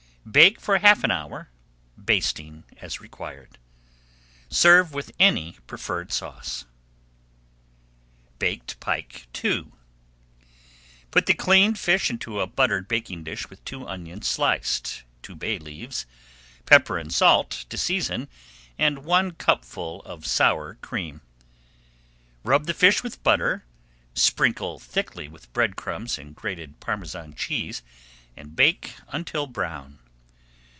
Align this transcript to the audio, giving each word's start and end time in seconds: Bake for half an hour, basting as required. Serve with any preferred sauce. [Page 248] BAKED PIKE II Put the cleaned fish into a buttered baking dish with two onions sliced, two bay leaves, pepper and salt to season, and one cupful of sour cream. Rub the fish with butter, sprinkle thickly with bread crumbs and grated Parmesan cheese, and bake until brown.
Bake 0.31 0.61
for 0.61 0.77
half 0.77 1.03
an 1.03 1.09
hour, 1.09 1.49
basting 1.97 2.63
as 2.77 3.01
required. 3.01 3.57
Serve 4.49 4.93
with 4.93 5.11
any 5.19 5.57
preferred 5.65 6.11
sauce. 6.11 6.63
[Page 8.37 8.61
248] 8.77 8.77
BAKED 9.17 9.25
PIKE 9.25 9.43
II 9.43 9.71
Put 11.09 11.25
the 11.25 11.33
cleaned 11.33 11.79
fish 11.79 12.11
into 12.11 12.39
a 12.39 12.45
buttered 12.45 12.87
baking 12.87 13.23
dish 13.23 13.49
with 13.49 13.65
two 13.65 13.87
onions 13.87 14.27
sliced, 14.27 15.01
two 15.23 15.35
bay 15.35 15.57
leaves, 15.57 16.05
pepper 16.67 16.99
and 16.99 17.11
salt 17.11 17.49
to 17.69 17.75
season, 17.77 18.27
and 18.77 19.03
one 19.03 19.31
cupful 19.31 20.03
of 20.03 20.27
sour 20.27 20.75
cream. 20.75 21.21
Rub 22.43 22.67
the 22.67 22.75
fish 22.75 23.01
with 23.01 23.23
butter, 23.23 23.65
sprinkle 24.13 24.77
thickly 24.77 25.27
with 25.27 25.51
bread 25.51 25.75
crumbs 25.75 26.19
and 26.19 26.35
grated 26.35 26.79
Parmesan 26.79 27.33
cheese, 27.33 27.81
and 28.37 28.55
bake 28.55 28.93
until 29.11 29.47
brown. 29.47 29.97